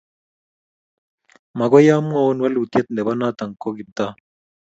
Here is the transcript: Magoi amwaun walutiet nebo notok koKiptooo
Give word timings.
Magoi 1.57 1.87
amwaun 1.97 2.37
walutiet 2.43 2.87
nebo 2.91 3.11
notok 3.13 3.51
koKiptooo 3.61 4.13